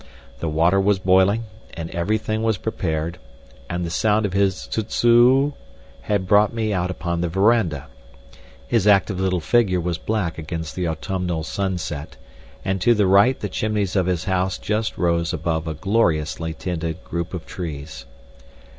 [0.39, 1.43] The water was boiling,
[1.75, 3.19] and everything was prepared,
[3.69, 5.53] and the sound of his "zuzzoo"
[6.01, 7.85] had brought me out upon the verandah.
[8.67, 12.17] His active little figure was black against the autumnal sunset,
[12.65, 17.03] and to the right the chimneys of his house just rose above a gloriously tinted
[17.03, 18.07] group of trees.